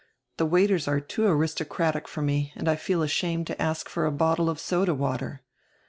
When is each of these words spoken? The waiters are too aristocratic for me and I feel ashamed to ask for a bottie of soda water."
The 0.37 0.47
waiters 0.47 0.87
are 0.87 0.99
too 0.99 1.27
aristocratic 1.27 2.07
for 2.07 2.23
me 2.23 2.53
and 2.55 2.67
I 2.67 2.75
feel 2.75 3.03
ashamed 3.03 3.45
to 3.45 3.61
ask 3.61 3.87
for 3.87 4.07
a 4.07 4.11
bottie 4.11 4.47
of 4.49 4.59
soda 4.59 4.95
water." 4.95 5.43